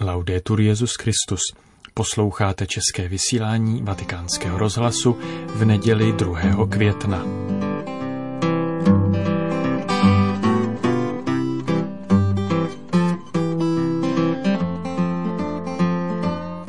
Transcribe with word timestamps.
Laudetur 0.00 0.60
Jezus 0.60 0.94
Christus. 0.94 1.40
Posloucháte 1.94 2.66
české 2.66 3.08
vysílání 3.08 3.82
Vatikánského 3.82 4.58
rozhlasu 4.58 5.18
v 5.46 5.64
neděli 5.64 6.12
2. 6.12 6.40
května. 6.70 7.24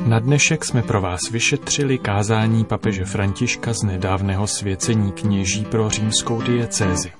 Na 0.06 0.18
dnešek 0.18 0.64
jsme 0.64 0.82
pro 0.82 1.00
vás 1.00 1.20
vyšetřili 1.30 1.98
kázání 1.98 2.64
papeže 2.64 3.04
Františka 3.04 3.72
z 3.72 3.82
nedávného 3.82 4.46
svěcení 4.46 5.12
kněží 5.12 5.64
pro 5.64 5.90
římskou 5.90 6.42
diecézi. 6.42 7.12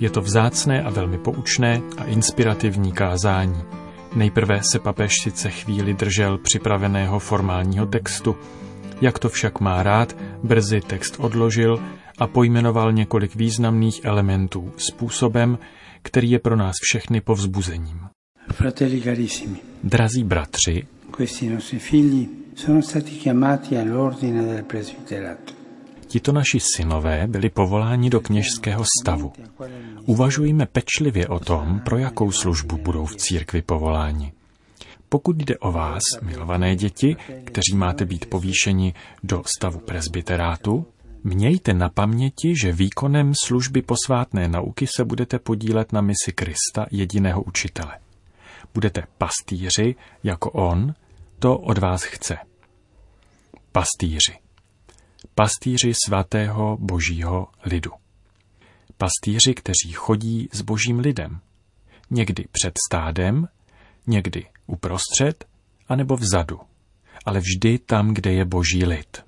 Je 0.00 0.10
to 0.10 0.20
vzácné 0.20 0.82
a 0.82 0.90
velmi 0.90 1.18
poučné 1.18 1.82
a 1.98 2.04
inspirativní 2.04 2.92
kázání. 2.92 3.85
Nejprve 4.16 4.60
se 4.72 4.78
papež 4.78 5.12
sice 5.22 5.50
chvíli 5.50 5.94
držel 5.94 6.38
připraveného 6.38 7.18
formálního 7.18 7.86
textu, 7.86 8.36
jak 9.00 9.18
to 9.18 9.28
však 9.28 9.60
má 9.60 9.82
rád, 9.82 10.16
brzy 10.42 10.80
text 10.80 11.16
odložil 11.18 11.82
a 12.18 12.26
pojmenoval 12.26 12.92
několik 12.92 13.34
významných 13.34 14.04
elementů 14.04 14.72
způsobem, 14.76 15.58
který 16.02 16.30
je 16.30 16.38
pro 16.38 16.56
nás 16.56 16.74
všechny 16.82 17.20
povzbuzením. 17.20 18.00
Fratelli 18.52 19.00
carissimi, 19.00 19.56
Drazí 19.84 20.24
bratři, 20.24 20.86
questi 21.10 21.50
nostri 21.50 21.78
figli 21.78 22.28
sono 22.54 22.82
stati 22.82 23.10
chiamati 23.10 23.76
all'ordine 23.76 24.42
del 24.42 24.64
presbiterato. 24.64 25.55
Tito 26.06 26.32
naši 26.32 26.60
synové 26.60 27.26
byli 27.26 27.50
povoláni 27.50 28.10
do 28.10 28.20
kněžského 28.20 28.84
stavu. 29.02 29.32
Uvažujme 30.04 30.66
pečlivě 30.66 31.28
o 31.28 31.38
tom, 31.38 31.80
pro 31.80 31.98
jakou 31.98 32.32
službu 32.32 32.76
budou 32.76 33.06
v 33.06 33.16
církvi 33.16 33.62
povoláni. 33.62 34.32
Pokud 35.08 35.36
jde 35.36 35.58
o 35.58 35.72
vás, 35.72 36.02
milované 36.22 36.76
děti, 36.76 37.16
kteří 37.44 37.76
máte 37.76 38.04
být 38.04 38.26
povýšeni 38.26 38.94
do 39.22 39.42
stavu 39.56 39.78
presbyterátu, 39.78 40.86
mějte 41.24 41.74
na 41.74 41.88
paměti, 41.88 42.54
že 42.62 42.72
výkonem 42.72 43.32
služby 43.44 43.82
posvátné 43.82 44.48
nauky 44.48 44.86
se 44.96 45.04
budete 45.04 45.38
podílet 45.38 45.92
na 45.92 46.00
misi 46.00 46.32
Krista, 46.34 46.86
jediného 46.90 47.42
učitele. 47.42 47.98
Budete 48.74 49.02
pastýři, 49.18 49.94
jako 50.24 50.50
on, 50.50 50.94
to 51.38 51.58
od 51.58 51.78
vás 51.78 52.02
chce. 52.02 52.36
Pastýři. 53.72 54.45
Pastýři 55.38 55.92
svatého 56.06 56.76
božího 56.80 57.48
lidu. 57.64 57.90
Pastýři, 58.98 59.54
kteří 59.54 59.92
chodí 59.92 60.48
s 60.52 60.62
božím 60.62 60.98
lidem. 60.98 61.40
Někdy 62.10 62.44
před 62.52 62.74
stádem, 62.88 63.48
někdy 64.06 64.46
uprostřed, 64.66 65.44
anebo 65.88 66.16
vzadu, 66.16 66.60
ale 67.26 67.40
vždy 67.40 67.78
tam, 67.78 68.14
kde 68.14 68.32
je 68.32 68.44
boží 68.44 68.84
lid. 68.84 69.24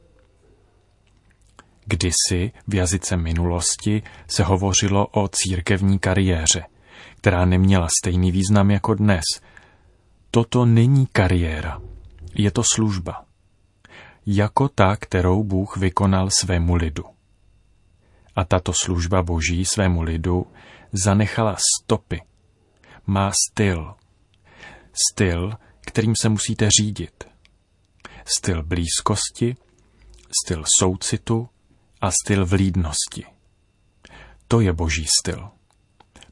Kdysi 1.84 2.52
v 2.68 2.74
jazyce 2.74 3.16
minulosti 3.16 4.02
se 4.30 4.42
hovořilo 4.42 5.06
o 5.06 5.28
církevní 5.28 5.98
kariéře, 5.98 6.64
která 7.16 7.44
neměla 7.44 7.88
stejný 8.02 8.32
význam 8.32 8.70
jako 8.70 8.94
dnes. 8.94 9.24
Toto 10.30 10.66
není 10.66 11.06
kariéra, 11.06 11.80
je 12.34 12.50
to 12.50 12.62
služba. 12.74 13.27
Jako 14.30 14.68
ta, 14.68 14.96
kterou 14.96 15.44
Bůh 15.44 15.76
vykonal 15.76 16.28
svému 16.30 16.74
lidu. 16.74 17.04
A 18.36 18.44
tato 18.44 18.72
služba 18.72 19.22
Boží 19.22 19.64
svému 19.64 20.02
lidu 20.02 20.46
zanechala 20.92 21.56
stopy. 21.56 22.22
Má 23.06 23.32
styl. 23.48 23.94
Styl, 25.10 25.52
kterým 25.80 26.14
se 26.20 26.28
musíte 26.28 26.68
řídit. 26.80 27.24
Styl 28.24 28.62
blízkosti, 28.62 29.56
styl 30.44 30.64
soucitu 30.78 31.48
a 32.00 32.10
styl 32.24 32.46
vlídnosti. 32.46 33.24
To 34.48 34.60
je 34.60 34.72
Boží 34.72 35.06
styl. 35.20 35.50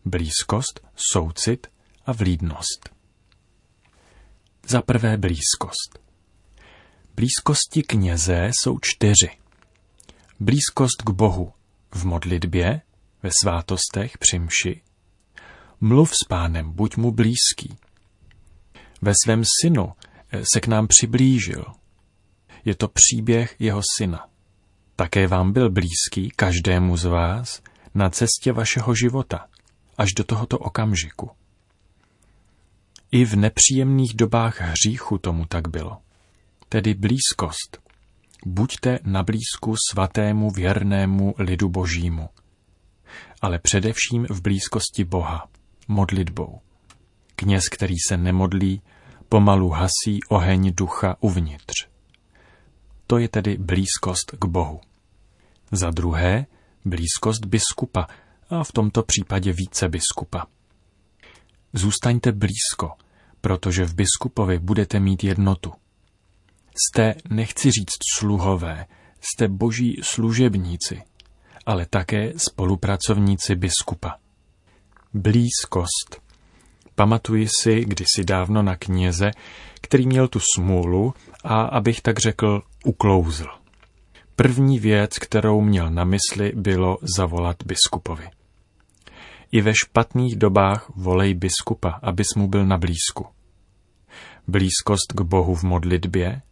Blízkost, 0.05 0.81
soucit 1.13 1.67
a 2.07 2.13
vlídnost. 2.13 2.91
Za 4.69 4.83
prvé 4.83 5.17
blízkost. 5.17 6.06
Blízkosti 7.17 7.83
kněze 7.83 8.51
jsou 8.53 8.79
čtyři. 8.83 9.31
Blízkost 10.41 11.03
k 11.03 11.11
Bohu 11.11 11.53
v 11.95 12.05
modlitbě, 12.05 12.81
ve 13.23 13.31
svátostech 13.43 14.19
při 14.19 14.39
mši. 14.39 14.81
Mluv 15.81 16.11
s 16.11 16.29
pánem, 16.29 16.73
buď 16.73 16.97
mu 16.97 17.13
blízký. 17.13 17.77
Ve 19.03 19.13
svém 19.25 19.43
synu 19.63 19.93
se 20.55 20.61
k 20.61 20.67
nám 20.67 20.87
přiblížil. 20.87 21.65
Je 22.65 22.75
to 22.75 22.89
příběh 22.89 23.57
jeho 23.59 23.83
syna. 23.97 24.29
Také 24.97 25.27
vám 25.27 25.53
byl 25.53 25.71
blízký, 25.71 26.31
každému 26.37 26.97
z 26.97 27.05
vás, 27.05 27.63
na 27.95 28.11
cestě 28.11 28.53
vašeho 28.53 28.95
života, 28.95 29.47
až 29.99 30.13
do 30.13 30.25
tohoto 30.25 30.59
okamžiku. 30.59 31.31
I 33.11 33.25
v 33.25 33.37
nepříjemných 33.37 34.15
dobách 34.15 34.61
hříchu 34.61 35.19
tomu 35.19 35.47
tak 35.47 35.69
bylo. 35.69 36.06
Tedy 36.69 36.95
blízkost. 36.95 37.79
Buďte 38.47 38.99
na 39.05 39.23
blízku 39.23 39.75
svatému 39.91 40.51
věrnému 40.51 41.35
lidu 41.39 41.69
božímu, 41.69 42.29
ale 43.43 43.59
především 43.59 44.27
v 44.31 44.41
blízkosti 44.43 45.05
Boha, 45.05 45.49
modlitbou. 45.89 46.61
Kněz, 47.37 47.69
který 47.69 47.95
se 48.09 48.17
nemodlí, 48.17 48.83
pomalu 49.29 49.69
hasí 49.69 50.21
oheň 50.29 50.73
ducha 50.75 51.17
uvnitř. 51.21 51.75
To 53.07 53.19
je 53.19 53.29
tedy 53.29 53.57
blízkost 53.59 54.31
k 54.39 54.45
Bohu. 54.45 54.81
Za 55.73 55.91
druhé, 55.91 56.47
blízkost 56.85 57.45
biskupa, 57.45 58.07
a 58.51 58.65
v 58.65 58.73
tomto 58.73 59.03
případě 59.03 59.53
více 59.53 59.89
biskupa. 59.89 60.47
Zůstaňte 61.73 62.33
blízko, 62.33 62.93
protože 63.41 63.85
v 63.85 63.95
biskupovi 63.95 64.59
budete 64.59 65.01
mít 65.01 65.25
jednotu. 65.25 65.73
Jste, 66.77 67.15
nechci 67.31 67.71
říct 67.71 67.99
sluhové, 68.19 68.87
jste 69.21 69.49
boží 69.49 70.01
služebníci, 70.03 71.03
ale 71.67 71.87
také 71.87 72.33
spolupracovníci 72.37 73.55
biskupa. 73.55 74.15
Blízkost. 75.15 76.23
Pamatuji 76.95 77.49
si 77.61 77.85
kdysi 77.85 78.25
dávno 78.25 78.63
na 78.63 78.77
kněze, 78.77 79.31
který 79.81 80.07
měl 80.07 80.29
tu 80.29 80.41
smůlu 80.57 81.15
a, 81.45 81.63
abych 81.63 82.01
tak 82.01 82.19
řekl, 82.19 82.63
uklouzl. 82.85 83.47
První 84.37 84.79
věc, 84.79 85.19
kterou 85.19 85.61
měl 85.61 85.91
na 85.91 86.05
mysli, 86.05 86.53
bylo 86.55 86.99
zavolat 87.17 87.57
biskupovi. 87.65 88.29
I 89.53 89.61
ve 89.61 89.73
špatných 89.75 90.37
dobách 90.37 90.91
volej 90.97 91.35
biskupa, 91.35 91.91
abys 92.03 92.35
mu 92.37 92.49
byl 92.49 92.67
na 92.67 92.79
blízku. 92.79 93.27
Blízkost 94.49 95.13
k 95.13 95.21
Bohu 95.21 95.55
v 95.55 95.63
modlitbě, 95.63 96.43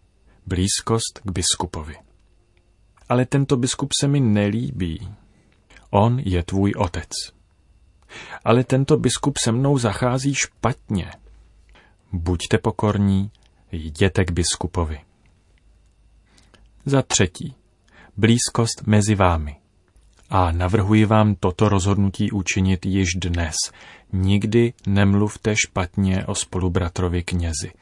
blízkost 0.46 1.20
k 1.24 1.30
biskupovi. 1.30 1.94
Ale 3.08 3.26
tento 3.26 3.56
biskup 3.56 3.90
se 4.00 4.08
mi 4.08 4.20
nelíbí. 4.20 5.08
On 5.90 6.18
je 6.18 6.42
tvůj 6.42 6.72
otec. 6.76 7.10
Ale 8.44 8.64
tento 8.64 8.96
biskup 8.96 9.38
se 9.44 9.52
mnou 9.52 9.78
zachází 9.78 10.34
špatně. 10.34 11.10
Buďte 12.12 12.58
pokorní, 12.58 13.30
jděte 13.72 14.24
k 14.24 14.30
biskupovi. 14.30 15.00
Za 16.84 17.02
třetí, 17.02 17.54
blízkost 18.16 18.86
mezi 18.86 19.14
vámi. 19.14 19.56
A 20.30 20.52
navrhuji 20.52 21.04
vám 21.04 21.34
toto 21.34 21.68
rozhodnutí 21.68 22.32
učinit 22.32 22.86
již 22.86 23.08
dnes. 23.16 23.54
Nikdy 24.12 24.72
nemluvte 24.86 25.56
špatně 25.56 26.26
o 26.26 26.34
spolubratrovi 26.34 27.22
knězi. 27.22 27.72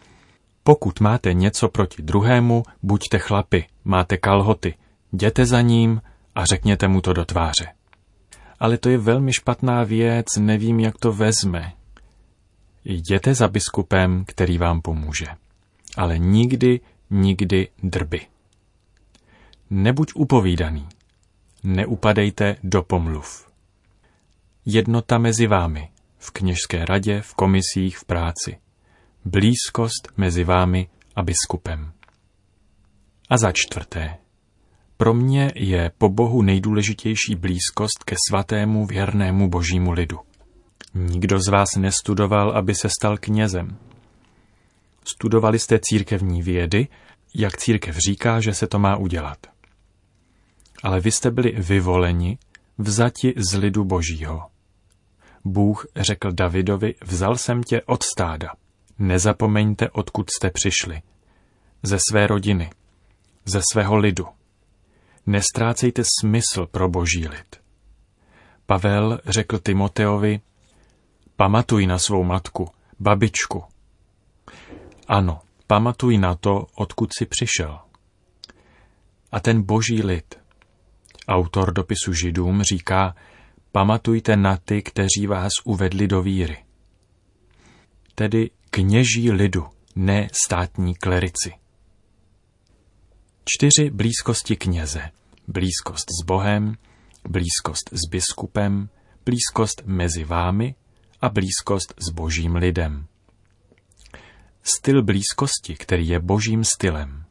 Pokud 0.64 1.00
máte 1.00 1.35
něco 1.35 1.69
proti 1.69 2.03
druhému, 2.03 2.62
buďte 2.82 3.19
chlapi, 3.19 3.67
máte 3.85 4.17
kalhoty, 4.17 4.75
jděte 5.12 5.47
za 5.47 5.61
ním 5.61 6.03
a 6.35 6.44
řekněte 6.44 6.88
mu 6.88 7.00
to 7.00 7.12
do 7.12 7.25
tváře. 7.25 7.69
Ale 8.61 8.79
to 8.79 8.88
je 8.88 8.99
velmi 8.99 9.32
špatná 9.32 9.85
věc, 9.85 10.26
nevím, 10.38 10.81
jak 10.81 10.99
to 10.99 11.12
vezme. 11.12 11.73
Jděte 12.85 13.35
za 13.35 13.49
biskupem, 13.49 14.25
který 14.26 14.59
vám 14.59 14.82
pomůže. 14.82 15.26
Ale 15.97 16.19
nikdy, 16.19 16.81
nikdy 17.11 17.69
drby. 17.82 18.20
Nebuď 19.70 20.12
upovídaný. 20.14 20.88
Neupadejte 21.64 22.56
do 22.62 22.82
pomluv. 22.82 23.50
Jednota 24.67 25.19
mezi 25.19 25.47
vámi, 25.47 25.88
v 26.19 26.31
kněžské 26.31 26.85
radě, 26.85 27.20
v 27.20 27.35
komisích, 27.35 27.99
v 27.99 28.05
práci. 28.05 28.59
Blízkost 29.24 30.08
mezi 30.16 30.44
vámi 30.44 30.88
a 31.16 31.22
biskupem. 31.22 31.92
A 33.30 33.36
za 33.36 33.52
čtvrté. 33.54 34.16
Pro 34.96 35.14
mě 35.14 35.52
je 35.54 35.90
po 35.98 36.08
Bohu 36.08 36.42
nejdůležitější 36.42 37.34
blízkost 37.34 38.04
ke 38.04 38.16
svatému 38.28 38.86
věrnému 38.86 39.48
božímu 39.48 39.92
lidu. 39.92 40.19
Nikdo 40.94 41.40
z 41.40 41.48
vás 41.48 41.69
nestudoval, 41.76 42.50
aby 42.50 42.74
se 42.74 42.88
stal 42.88 43.19
knězem. 43.19 43.76
Studovali 45.04 45.58
jste 45.58 45.78
církevní 45.82 46.42
vědy, 46.42 46.88
jak 47.34 47.56
církev 47.56 47.96
říká, 47.96 48.40
že 48.40 48.54
se 48.54 48.66
to 48.66 48.78
má 48.78 48.96
udělat. 48.96 49.38
Ale 50.82 51.00
vy 51.00 51.10
jste 51.10 51.30
byli 51.30 51.50
vyvoleni, 51.50 52.38
vzati 52.78 53.34
z 53.36 53.54
lidu 53.54 53.84
božího. 53.84 54.42
Bůh 55.44 55.86
řekl 55.96 56.32
Davidovi, 56.32 56.94
vzal 57.04 57.36
jsem 57.36 57.62
tě 57.62 57.82
od 57.82 58.02
stáda. 58.02 58.48
Nezapomeňte, 59.02 59.90
odkud 59.90 60.31
jste 60.31 60.50
přišli. 60.50 61.02
Ze 61.82 61.99
své 62.10 62.26
rodiny, 62.26 62.70
ze 63.44 63.60
svého 63.72 63.96
lidu. 63.96 64.26
Nestrácejte 65.26 66.02
smysl 66.20 66.66
pro 66.66 66.88
boží 66.88 67.28
lid. 67.28 67.60
Pavel 68.66 69.20
řekl 69.26 69.58
Timoteovi, 69.58 70.40
pamatuj 71.37 71.87
na 71.87 71.99
svou 71.99 72.25
matku, 72.25 72.70
babičku. 73.00 73.64
Ano, 75.08 75.40
pamatuj 75.66 76.19
na 76.19 76.34
to, 76.34 76.66
odkud 76.75 77.10
jsi 77.19 77.26
přišel. 77.26 77.78
A 79.32 79.40
ten 79.40 79.62
boží 79.62 80.02
lid. 80.02 80.40
Autor 81.28 81.72
dopisu 81.72 82.12
židům 82.12 82.62
říká, 82.62 83.14
pamatujte 83.72 84.37
na 84.37 84.56
ty, 84.56 84.82
kteří 84.82 85.26
vás 85.26 85.52
uvedli 85.64 86.08
do 86.08 86.22
víry. 86.22 86.64
Tedy 88.14 88.50
kněží 88.74 89.30
lidu, 89.30 89.66
ne 89.96 90.28
státní 90.44 90.94
klerici. 90.94 91.52
Čtyři 93.44 93.90
blízkosti 93.90 94.56
kněze. 94.56 95.10
Blízkost 95.48 96.06
s 96.20 96.24
Bohem, 96.24 96.76
blízkost 97.28 97.90
s 97.92 98.08
biskupem, 98.10 98.88
blízkost 99.24 99.82
mezi 99.84 100.24
vámi 100.24 100.74
a 101.20 101.28
blízkost 101.28 101.94
s 102.08 102.12
božím 102.12 102.56
lidem. 102.56 103.06
Styl 104.62 105.02
blízkosti, 105.02 105.75
který 105.75 106.08
je 106.08 106.20
božím 106.20 106.64
stylem. 106.64 107.25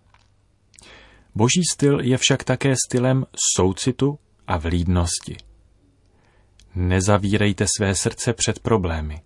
Boží 1.36 1.62
styl 1.74 2.00
je 2.00 2.18
však 2.18 2.44
také 2.44 2.74
stylem 2.88 3.26
soucitu 3.56 4.20
a 4.48 4.58
vlídnosti. 4.58 5.38
Nezavírejte 6.76 7.66
své 7.78 7.96
srdce 7.96 8.34
před 8.34 8.60
problémy 8.60 9.22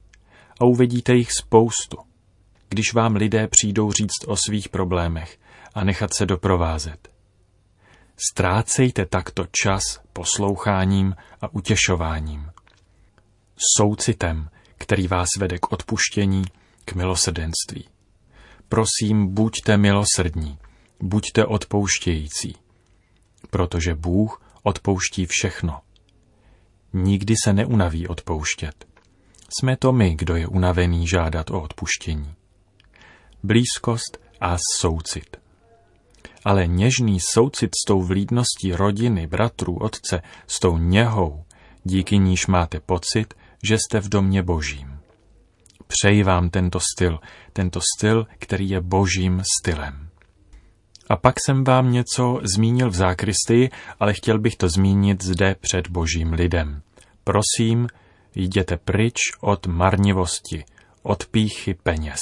a 0.60 0.66
uvidíte 0.66 1.16
jich 1.16 1.32
spoustu, 1.32 1.98
když 2.76 2.94
vám 2.94 3.16
lidé 3.16 3.48
přijdou 3.48 3.92
říct 3.92 4.28
o 4.28 4.36
svých 4.38 4.70
problémech 4.70 5.40
a 5.74 5.84
nechat 5.84 6.14
se 6.14 6.26
doprovázet. 6.26 7.10
Ztrácejte 8.32 9.06
takto 9.06 9.46
čas 9.52 9.84
posloucháním 10.14 11.16
a 11.42 11.54
utěšováním. 11.54 12.52
Soucitem, 13.78 14.50
který 14.78 15.08
vás 15.08 15.28
vede 15.40 15.58
k 15.58 15.72
odpuštění, 15.72 16.44
k 16.86 16.94
milosrdenství. 16.94 17.88
Prosím, 18.70 19.34
buďte 19.34 19.78
milosrdní, 19.78 20.58
buďte 21.02 21.46
odpouštějící, 21.46 22.56
protože 23.50 23.96
Bůh 23.96 24.42
odpouští 24.64 25.26
všechno. 25.26 25.82
Nikdy 26.94 27.34
se 27.44 27.54
neunaví 27.54 28.08
odpouštět. 28.08 28.86
Jsme 29.60 29.78
to 29.78 29.92
my, 29.92 30.16
kdo 30.16 30.36
je 30.36 30.48
unavený 30.48 31.08
žádat 31.08 31.52
o 31.52 31.62
odpuštění. 31.62 32.36
Blízkost 33.46 34.18
a 34.42 34.58
soucit. 34.80 35.38
Ale 36.46 36.68
něžný 36.68 37.20
soucit 37.20 37.70
s 37.84 37.86
tou 37.88 38.02
vlídností 38.02 38.74
rodiny, 38.74 39.28
bratrů, 39.28 39.78
otce, 39.78 40.22
s 40.48 40.60
tou 40.60 40.78
něhou, 40.78 41.44
díky 41.84 42.18
níž 42.18 42.48
máte 42.48 42.80
pocit, 42.80 43.34
že 43.64 43.78
jste 43.78 44.00
v 44.00 44.10
domě 44.10 44.44
božím. 44.44 45.00
Přeji 45.88 46.24
vám 46.24 46.50
tento 46.50 46.80
styl, 46.80 47.20
tento 47.54 47.80
styl, 47.98 48.28
který 48.40 48.70
je 48.70 48.82
božím 48.82 49.42
stylem. 49.60 50.10
A 51.10 51.16
pak 51.16 51.36
jsem 51.46 51.64
vám 51.64 51.92
něco 51.92 52.40
zmínil 52.56 52.90
v 52.90 52.96
zákristii, 52.96 53.70
ale 54.00 54.14
chtěl 54.14 54.40
bych 54.40 54.56
to 54.56 54.70
zmínit 54.70 55.24
zde 55.24 55.56
před 55.56 55.88
božím 55.88 56.34
lidem. 56.34 56.82
Prosím, 57.24 57.88
jděte 58.36 58.78
pryč 58.78 59.16
od 59.42 59.68
marnivosti, 59.68 60.66
od 61.04 61.26
píchy 61.26 61.74
peněz. 61.74 62.20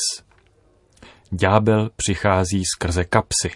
Ďábel 1.36 1.90
přichází 1.96 2.64
skrze 2.76 3.04
kapsy. 3.04 3.52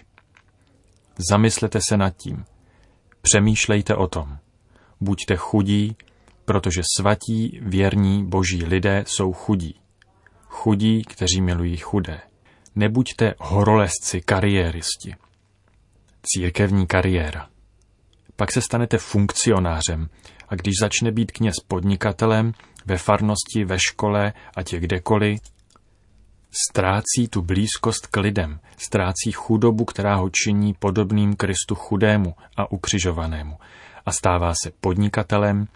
Zamyslete 1.30 1.80
se 1.88 1.96
nad 1.96 2.16
tím. 2.16 2.44
Přemýšlejte 3.22 3.94
o 3.94 4.06
tom. 4.06 4.38
Buďte 5.00 5.36
chudí, 5.36 5.96
protože 6.44 6.82
svatí, 6.98 7.60
věrní, 7.62 8.26
boží 8.26 8.64
lidé 8.64 9.04
jsou 9.06 9.32
chudí. 9.32 9.80
Chudí, 10.48 11.02
kteří 11.02 11.40
milují 11.40 11.76
chudé. 11.76 12.20
Nebuďte 12.74 13.34
horolezci, 13.38 14.20
kariéristi. 14.20 15.14
Církevní 16.22 16.86
kariéra. 16.86 17.48
Pak 18.36 18.52
se 18.52 18.60
stanete 18.60 18.98
funkcionářem 18.98 20.08
a 20.48 20.54
když 20.54 20.74
začne 20.80 21.12
být 21.12 21.32
kněz 21.32 21.54
podnikatelem, 21.68 22.52
ve 22.86 22.98
farnosti, 22.98 23.64
ve 23.64 23.78
škole, 23.78 24.32
ať 24.56 24.72
je 24.72 24.80
kdekoliv, 24.80 25.40
ztrácí 26.50 27.28
tu 27.30 27.42
blízkost 27.42 28.06
k 28.06 28.16
lidem, 28.16 28.60
ztrácí 28.76 29.32
chudobu, 29.32 29.84
která 29.84 30.14
ho 30.14 30.30
činí 30.30 30.74
podobným 30.74 31.36
Kristu 31.36 31.74
chudému 31.74 32.34
a 32.56 32.72
ukřižovanému 32.72 33.58
a 34.06 34.12
stává 34.12 34.54
se 34.62 34.70
podnikatelem, 34.80 35.66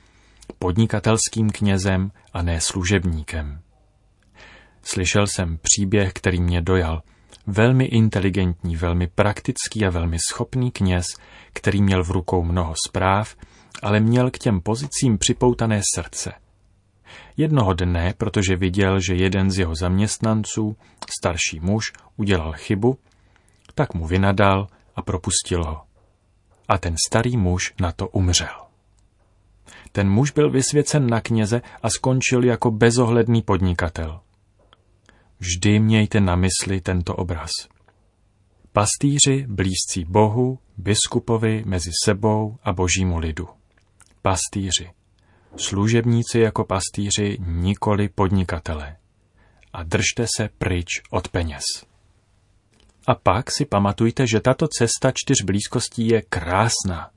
podnikatelským 0.59 1.51
knězem 1.51 2.11
a 2.33 2.43
ne 2.43 2.61
služebníkem. 2.61 3.61
Slyšel 4.83 5.27
jsem 5.27 5.59
příběh, 5.63 6.13
který 6.13 6.41
mě 6.41 6.63
dojal. 6.63 7.03
Velmi 7.47 7.85
inteligentní, 7.85 8.77
velmi 8.77 9.07
praktický 9.07 9.87
a 9.87 9.91
velmi 9.91 10.17
schopný 10.31 10.71
kněz, 10.71 11.07
který 11.53 11.83
měl 11.83 12.05
v 12.05 12.11
rukou 12.11 12.43
mnoho 12.43 12.75
zpráv, 12.89 13.37
ale 13.83 14.01
měl 14.01 14.31
k 14.31 14.39
těm 14.39 14.61
pozicím 14.61 15.19
připoutané 15.19 15.81
srdce. 15.95 16.33
Jednoho 17.37 17.73
dne, 17.73 18.15
protože 18.19 18.57
viděl, 18.57 19.01
že 19.01 19.15
jeden 19.15 19.51
z 19.51 19.59
jeho 19.59 19.75
zaměstnanců, 19.75 20.77
starší 21.19 21.61
muž, 21.61 21.93
udělal 22.17 22.53
chybu, 22.53 22.99
tak 23.75 23.95
mu 23.95 24.07
vynadal 24.07 24.67
a 24.97 25.03
propustil 25.03 25.65
ho. 25.65 25.81
A 26.69 26.79
ten 26.79 26.95
starý 27.09 27.37
muž 27.37 27.75
na 27.81 27.93
to 27.93 28.09
umřel. 28.09 28.63
Ten 29.93 30.11
muž 30.11 30.31
byl 30.31 30.51
vysvěcen 30.51 31.07
na 31.07 31.21
kněze 31.21 31.63
a 31.83 31.91
skončil 31.91 32.45
jako 32.45 32.71
bezohledný 32.71 33.43
podnikatel. 33.43 34.21
Vždy 35.41 35.79
mějte 35.79 36.21
na 36.21 36.37
mysli 36.37 36.81
tento 36.81 37.17
obraz. 37.17 37.51
Pastýři 38.73 39.47
blízcí 39.49 40.05
Bohu, 40.05 40.59
biskupovi 40.79 41.63
mezi 41.67 41.91
sebou 42.05 42.57
a 42.63 42.73
božímu 42.73 43.19
lidu. 43.19 43.49
Pastýři. 44.23 44.91
Služebníci 45.57 46.39
jako 46.39 46.65
pastýři, 46.65 47.39
nikoli 47.41 48.09
podnikatele. 48.09 48.97
A 49.73 49.83
držte 49.83 50.27
se 50.37 50.49
pryč 50.59 50.87
od 51.11 51.29
peněz. 51.29 51.63
A 53.07 53.15
pak 53.15 53.51
si 53.51 53.65
pamatujte, 53.65 54.27
že 54.27 54.41
tato 54.41 54.69
cesta 54.69 55.13
čtyř 55.15 55.43
blízkostí 55.45 56.07
je 56.07 56.23
krásná. 56.23 57.11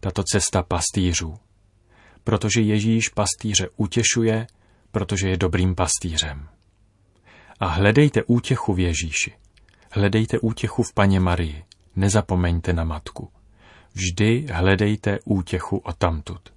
Tato 0.00 0.22
cesta 0.22 0.62
pastýřů. 0.62 1.34
Protože 2.24 2.60
Ježíš 2.60 3.08
pastýře 3.08 3.68
utěšuje, 3.76 4.46
protože 4.90 5.28
je 5.28 5.36
dobrým 5.36 5.74
pastýřem. 5.74 6.48
A 7.60 7.66
hledejte 7.66 8.22
útěchu 8.24 8.74
v 8.74 8.78
Ježíši. 8.78 9.32
Hledejte 9.90 10.38
útěchu 10.38 10.82
v 10.82 10.92
Paně 10.92 11.20
Marii. 11.20 11.64
Nezapomeňte 11.96 12.72
na 12.72 12.84
matku. 12.84 13.30
Vždy 13.94 14.46
hledejte 14.50 15.18
útěchu 15.24 15.76
o 15.76 15.92
tamtud. 15.92 16.55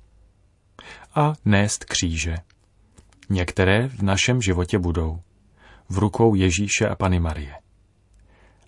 A 1.16 1.34
nést 1.46 1.86
kříže. 1.86 2.36
Některé 3.30 3.88
v 3.88 4.02
našem 4.02 4.42
životě 4.42 4.80
budou. 4.80 5.20
V 5.90 5.98
rukou 5.98 6.36
Ježíše 6.36 6.88
a 6.88 6.96
Pany 6.96 7.20
Marie. 7.20 7.54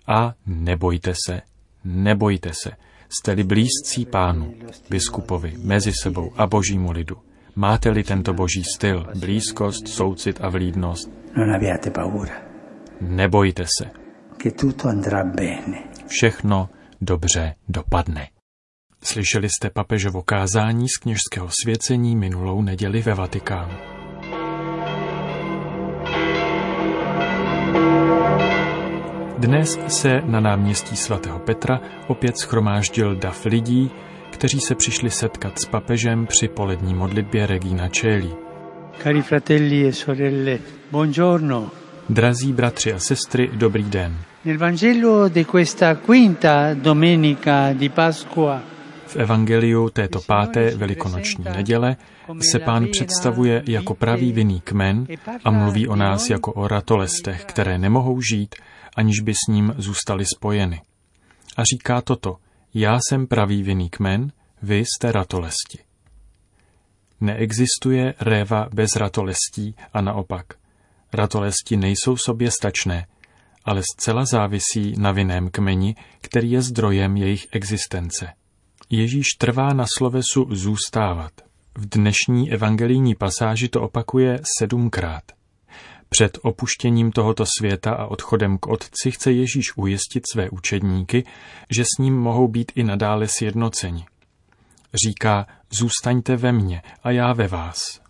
A 0.06 0.34
nebojte 0.46 1.12
se, 1.26 1.42
nebojte 1.84 2.50
se, 2.62 2.70
jste-li 3.08 3.44
blízcí 3.44 4.06
pánu, 4.06 4.54
biskupovi, 4.90 5.54
mezi 5.62 5.92
sebou 6.02 6.32
a 6.36 6.46
božímu 6.46 6.92
lidu. 6.92 7.16
Máte-li 7.56 8.04
tento 8.04 8.34
boží 8.34 8.64
styl, 8.64 9.06
blízkost, 9.20 9.88
soucit 9.88 10.40
a 10.40 10.48
vlídnost, 10.48 11.10
nebojte 13.00 13.64
se. 13.78 13.90
Všechno 16.06 16.68
dobře 17.00 17.54
dopadne. 17.68 18.28
Slyšeli 19.04 19.48
jste 19.48 19.70
papežovo 19.70 20.22
kázání 20.22 20.88
z 20.88 20.96
kněžského 20.96 21.48
svěcení 21.62 22.16
minulou 22.16 22.62
neděli 22.62 23.02
ve 23.02 23.14
Vatikánu. 23.14 23.74
Dnes 29.38 29.78
se 29.88 30.20
na 30.24 30.40
náměstí 30.40 30.96
svatého 30.96 31.38
Petra 31.38 31.80
opět 32.06 32.38
schromáždil 32.38 33.16
dav 33.16 33.44
lidí, 33.44 33.90
kteří 34.30 34.60
se 34.60 34.74
přišli 34.74 35.10
setkat 35.10 35.58
s 35.58 35.64
papežem 35.64 36.26
při 36.26 36.48
polední 36.48 36.94
modlitbě 36.94 37.46
Regina 37.46 37.88
Čeli. 37.88 38.30
Cari 39.02 39.22
fratelli 39.22 39.88
e 39.88 39.92
sorelle, 39.92 40.58
buongiorno. 40.90 41.70
Drazí 42.08 42.52
bratři 42.52 42.92
a 42.92 42.98
sestry, 42.98 43.50
dobrý 43.54 43.82
den. 43.82 44.16
Nel 44.44 44.58
Vangelo 44.58 45.28
di 45.28 45.44
questa 45.44 45.94
quinta 45.94 46.74
domenica 46.74 47.72
di 47.72 47.88
Pasqua 47.88 48.71
V 49.12 49.16
evangeliu 49.16 49.88
této 49.88 50.20
páté 50.20 50.76
velikonoční 50.76 51.44
neděle 51.44 51.96
se 52.50 52.58
pán 52.58 52.86
představuje 52.92 53.62
jako 53.66 53.94
pravý 53.94 54.32
vinný 54.32 54.60
kmen 54.60 55.06
a 55.44 55.50
mluví 55.50 55.88
o 55.88 55.96
nás 55.96 56.30
jako 56.30 56.52
o 56.52 56.68
ratolestech, 56.68 57.44
které 57.44 57.78
nemohou 57.78 58.20
žít, 58.20 58.54
aniž 58.96 59.20
by 59.20 59.34
s 59.34 59.48
ním 59.48 59.74
zůstali 59.78 60.24
spojeny. 60.24 60.80
A 61.56 61.62
říká 61.72 62.00
toto, 62.00 62.36
já 62.74 62.98
jsem 63.08 63.26
pravý 63.26 63.62
vinný 63.62 63.90
kmen, 63.90 64.32
vy 64.62 64.78
jste 64.78 65.12
ratolesti. 65.12 65.78
Neexistuje 67.20 68.14
réva 68.20 68.68
bez 68.74 68.96
ratolestí 68.96 69.74
a 69.92 70.00
naopak. 70.00 70.46
Ratolesti 71.12 71.76
nejsou 71.76 72.16
sobě 72.16 72.50
stačné, 72.50 73.06
ale 73.64 73.82
zcela 73.92 74.24
závisí 74.24 74.94
na 74.98 75.12
vinném 75.12 75.50
kmeni, 75.50 75.94
který 76.20 76.50
je 76.50 76.62
zdrojem 76.62 77.16
jejich 77.16 77.46
existence. 77.52 78.41
Ježíš 78.94 79.26
trvá 79.38 79.72
na 79.72 79.84
slovesu 79.96 80.48
zůstávat. 80.50 81.32
V 81.78 81.88
dnešní 81.88 82.52
evangelijní 82.52 83.14
pasáži 83.14 83.68
to 83.68 83.82
opakuje 83.82 84.40
sedmkrát. 84.58 85.22
Před 86.08 86.38
opuštěním 86.42 87.12
tohoto 87.12 87.44
světa 87.58 87.94
a 87.94 88.06
odchodem 88.06 88.58
k 88.58 88.66
Otci 88.66 89.10
chce 89.10 89.32
Ježíš 89.32 89.76
ujistit 89.76 90.22
své 90.32 90.50
učedníky, 90.50 91.24
že 91.70 91.84
s 91.84 91.98
ním 91.98 92.18
mohou 92.18 92.48
být 92.48 92.72
i 92.74 92.84
nadále 92.84 93.28
sjednoceni. 93.28 94.04
Říká, 95.06 95.46
zůstaňte 95.70 96.36
ve 96.36 96.52
mně 96.52 96.82
a 97.02 97.10
já 97.10 97.32
ve 97.32 97.48
vás. 97.48 98.00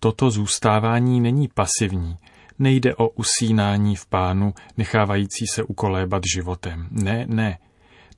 Toto 0.00 0.30
zůstávání 0.30 1.20
není 1.20 1.48
pasivní, 1.48 2.16
nejde 2.58 2.94
o 2.94 3.08
usínání 3.08 3.96
v 3.96 4.06
pánu, 4.06 4.54
nechávající 4.76 5.44
se 5.54 5.62
ukolébat 5.62 6.22
životem. 6.34 6.88
Ne, 6.90 7.26
ne, 7.28 7.58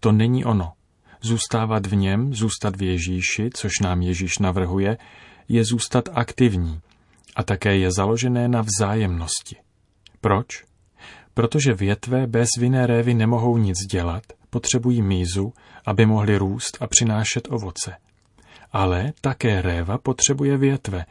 to 0.00 0.12
není 0.12 0.44
ono. 0.44 0.72
Zůstávat 1.22 1.86
v 1.86 1.94
něm, 1.94 2.34
zůstat 2.34 2.76
v 2.76 2.82
Ježíši, 2.82 3.50
což 3.54 3.72
nám 3.82 4.02
Ježíš 4.02 4.38
navrhuje, 4.38 4.98
je 5.48 5.64
zůstat 5.64 6.08
aktivní 6.12 6.80
a 7.36 7.42
také 7.42 7.76
je 7.76 7.92
založené 7.92 8.48
na 8.48 8.62
vzájemnosti. 8.62 9.56
Proč? 10.20 10.64
Protože 11.34 11.72
větve 11.72 12.26
bez 12.26 12.48
vinné 12.58 12.86
révy 12.86 13.14
nemohou 13.14 13.58
nic 13.58 13.78
dělat, 13.78 14.22
potřebují 14.50 15.02
mízu, 15.02 15.52
aby 15.86 16.06
mohly 16.06 16.36
růst 16.36 16.78
a 16.80 16.86
přinášet 16.86 17.48
ovoce. 17.50 17.96
Ale 18.72 19.12
také 19.20 19.62
réva 19.62 19.98
potřebuje 19.98 20.56
větve, 20.56 21.04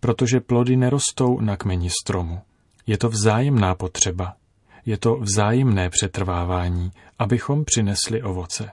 protože 0.00 0.40
plody 0.40 0.76
nerostou 0.76 1.40
na 1.40 1.56
kmeni 1.56 1.90
stromu. 2.02 2.40
Je 2.86 2.98
to 2.98 3.08
vzájemná 3.08 3.74
potřeba. 3.74 4.34
Je 4.86 4.98
to 4.98 5.16
vzájemné 5.16 5.90
přetrvávání, 5.90 6.90
abychom 7.18 7.64
přinesli 7.64 8.22
ovoce. 8.22 8.70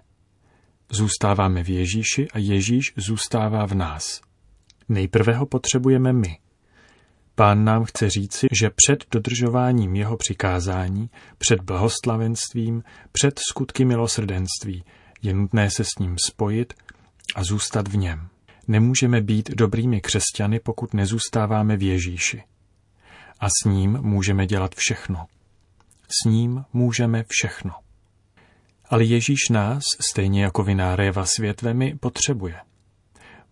Zůstáváme 0.93 1.63
v 1.63 1.69
Ježíši 1.69 2.27
a 2.33 2.37
Ježíš 2.37 2.93
zůstává 2.97 3.65
v 3.65 3.73
nás. 3.73 4.21
Nejprve 4.89 5.33
ho 5.33 5.45
potřebujeme 5.45 6.13
my. 6.13 6.37
Pán 7.35 7.65
nám 7.65 7.83
chce 7.83 8.09
říci, 8.09 8.47
že 8.51 8.69
před 8.75 9.05
dodržováním 9.11 9.95
jeho 9.95 10.17
přikázání, 10.17 11.09
před 11.37 11.61
blahoslavenstvím, 11.61 12.83
před 13.11 13.39
skutky 13.49 13.85
milosrdenství 13.85 14.83
je 15.21 15.33
nutné 15.33 15.69
se 15.69 15.83
s 15.83 15.99
ním 15.99 16.15
spojit 16.27 16.73
a 17.35 17.43
zůstat 17.43 17.87
v 17.87 17.97
něm. 17.97 18.27
Nemůžeme 18.67 19.21
být 19.21 19.49
dobrými 19.49 20.01
křesťany, 20.01 20.59
pokud 20.59 20.93
nezůstáváme 20.93 21.77
v 21.77 21.83
Ježíši. 21.83 22.43
A 23.39 23.47
s 23.49 23.65
ním 23.65 23.91
můžeme 24.01 24.47
dělat 24.47 24.75
všechno. 24.75 25.25
S 26.07 26.29
ním 26.29 26.65
můžeme 26.73 27.23
všechno. 27.27 27.71
Ale 28.93 29.03
Ježíš 29.03 29.49
nás, 29.49 29.83
stejně 30.11 30.43
jako 30.43 30.63
viná 30.63 30.95
réva 30.95 31.25
s 31.25 31.37
větvemi, 31.37 31.95
potřebuje. 31.99 32.55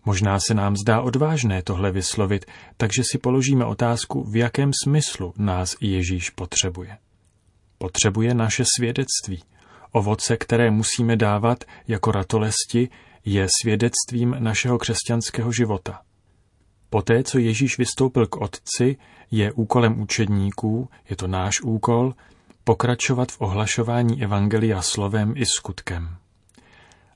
Možná 0.04 0.40
se 0.40 0.54
nám 0.54 0.76
zdá 0.76 1.00
odvážné 1.00 1.62
tohle 1.62 1.92
vyslovit, 1.92 2.44
takže 2.76 3.02
si 3.12 3.18
položíme 3.18 3.64
otázku, 3.64 4.24
v 4.24 4.36
jakém 4.36 4.70
smyslu 4.84 5.34
nás 5.38 5.76
Ježíš 5.80 6.30
potřebuje. 6.30 6.98
Potřebuje 7.78 8.34
naše 8.34 8.64
svědectví. 8.78 9.42
Ovoce, 9.92 10.36
které 10.36 10.70
musíme 10.70 11.16
dávat 11.16 11.64
jako 11.88 12.12
ratolesti, 12.12 12.88
je 13.24 13.46
svědectvím 13.62 14.36
našeho 14.38 14.78
křesťanského 14.78 15.52
života. 15.52 16.00
Poté, 16.90 17.22
co 17.22 17.38
Ježíš 17.38 17.78
vystoupil 17.78 18.26
k 18.26 18.36
Otci, 18.36 18.96
je 19.30 19.52
úkolem 19.52 20.00
učedníků, 20.00 20.88
je 21.10 21.16
to 21.16 21.26
náš 21.26 21.60
úkol, 21.60 22.14
pokračovat 22.64 23.32
v 23.32 23.40
ohlašování 23.40 24.22
Evangelia 24.22 24.82
slovem 24.82 25.32
i 25.36 25.46
skutkem. 25.46 26.16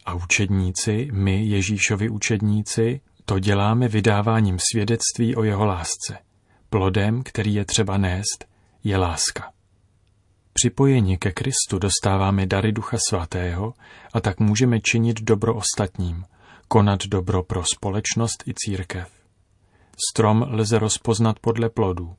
A 0.05 0.15
učedníci, 0.15 1.09
my, 1.13 1.47
Ježíšovi 1.47 2.09
učedníci, 2.09 3.01
to 3.25 3.39
děláme 3.39 3.89
vydáváním 3.89 4.59
svědectví 4.73 5.37
o 5.37 5.43
jeho 5.45 5.67
lásce. 5.67 6.19
Plodem, 6.71 7.23
který 7.23 7.55
je 7.55 7.65
třeba 7.65 7.99
nést, 7.99 8.45
je 8.85 8.97
láska. 8.97 9.53
Připojení 10.53 11.17
ke 11.17 11.33
Kristu 11.33 11.79
dostáváme 11.79 12.47
dary 12.47 12.73
Ducha 12.73 12.97
Svatého 13.09 13.75
a 14.13 14.21
tak 14.21 14.41
můžeme 14.41 14.81
činit 14.81 15.21
dobro 15.21 15.55
ostatním, 15.55 16.25
konat 16.69 17.07
dobro 17.07 17.43
pro 17.43 17.63
společnost 17.75 18.45
i 18.47 18.55
církev. 18.55 19.09
Strom 20.11 20.47
lze 20.51 20.79
rozpoznat 20.79 21.39
podle 21.39 21.71
plodů. 21.71 22.17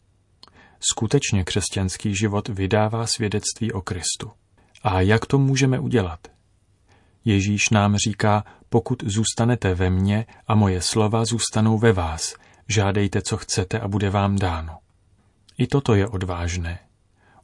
Skutečně 0.80 1.44
křesťanský 1.44 2.16
život 2.16 2.48
vydává 2.48 3.08
svědectví 3.08 3.72
o 3.72 3.82
Kristu. 3.82 4.32
A 4.84 5.02
jak 5.02 5.26
to 5.26 5.38
můžeme 5.38 5.80
udělat? 5.80 6.28
Ježíš 7.26 7.70
nám 7.70 7.96
říká, 7.96 8.44
pokud 8.70 9.04
zůstanete 9.06 9.74
ve 9.76 9.90
mně 9.90 10.26
a 10.48 10.56
moje 10.56 10.82
slova 10.82 11.26
zůstanou 11.26 11.78
ve 11.78 11.94
vás, 11.94 12.36
žádejte, 12.68 13.22
co 13.22 13.38
chcete 13.38 13.80
a 13.80 13.88
bude 13.88 14.10
vám 14.10 14.36
dáno. 14.36 14.78
I 15.58 15.68
toto 15.68 15.96
je 15.96 16.08
odvážné. 16.08 16.80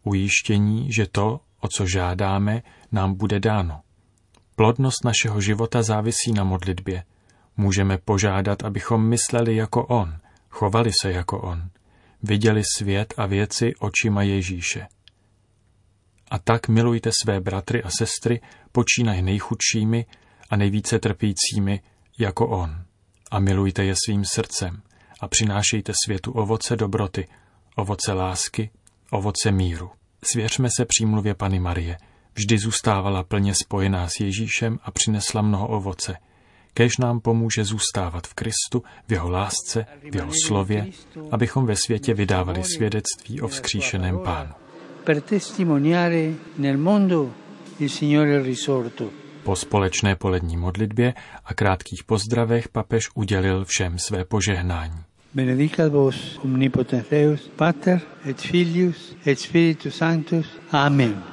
Ujištění, 0.03 0.93
že 0.93 1.07
to, 1.11 1.39
o 1.59 1.67
co 1.67 1.85
žádáme, 1.87 2.63
nám 2.91 3.13
bude 3.13 3.39
dáno. 3.39 3.81
Plodnost 4.55 5.05
našeho 5.05 5.41
života 5.41 5.83
závisí 5.83 6.33
na 6.33 6.43
modlitbě. 6.43 7.03
Můžeme 7.57 7.97
požádat, 7.97 8.63
abychom 8.63 9.05
mysleli 9.05 9.55
jako 9.55 9.85
On, 9.85 10.17
chovali 10.49 10.91
se 11.01 11.11
jako 11.11 11.41
On, 11.41 11.69
viděli 12.23 12.61
svět 12.77 13.13
a 13.17 13.25
věci 13.25 13.73
očima 13.79 14.23
Ježíše. 14.23 14.87
A 16.31 16.39
tak 16.39 16.67
milujte 16.67 17.09
své 17.23 17.39
bratry 17.41 17.83
a 17.83 17.89
sestry, 17.89 18.41
počínaj 18.71 19.21
nejchudšími 19.21 20.05
a 20.49 20.55
nejvíce 20.55 20.99
trpícími 20.99 21.81
jako 22.19 22.47
On. 22.47 22.83
A 23.31 23.39
milujte 23.39 23.83
je 23.83 23.95
svým 24.05 24.25
srdcem 24.25 24.81
a 25.19 25.27
přinášejte 25.27 25.93
světu 26.05 26.31
ovoce 26.31 26.75
dobroty, 26.75 27.27
ovoce 27.75 28.13
lásky, 28.13 28.69
ovoce 29.11 29.51
míru. 29.51 29.91
Svěřme 30.23 30.69
se 30.77 30.85
přímluvě 30.85 31.33
Pany 31.33 31.59
Marie. 31.59 31.97
Vždy 32.35 32.57
zůstávala 32.57 33.23
plně 33.23 33.55
spojená 33.55 34.09
s 34.09 34.19
Ježíšem 34.19 34.79
a 34.83 34.91
přinesla 34.91 35.41
mnoho 35.41 35.67
ovoce. 35.67 36.17
Kež 36.73 36.97
nám 36.97 37.19
pomůže 37.19 37.65
zůstávat 37.65 38.27
v 38.27 38.33
Kristu, 38.33 38.83
v 39.07 39.11
jeho 39.11 39.29
lásce, 39.29 39.85
v 40.11 40.15
jeho 40.15 40.31
slově, 40.45 40.87
abychom 41.31 41.65
ve 41.65 41.75
světě 41.75 42.13
vydávali 42.13 42.63
svědectví 42.63 43.41
o 43.41 43.47
vzkříšeném 43.47 44.19
Pánu. 44.19 44.51
Po 49.43 49.55
společné 49.55 50.15
polední 50.15 50.57
modlitbě 50.57 51.13
a 51.45 51.53
krátkých 51.53 52.03
pozdravech 52.03 52.67
papež 52.67 53.03
udělil 53.15 53.65
všem 53.65 53.99
své 53.99 54.25
požehnání. 54.25 55.03
Benedicat 55.33 55.91
vos 55.91 56.39
omnipotens 56.43 57.09
Deus, 57.11 57.51
Pater 57.55 58.01
et 58.25 58.41
Filius 58.41 59.15
et 59.27 59.39
Spiritus 59.39 59.95
Sanctus. 59.95 60.47
Amen. 60.71 61.32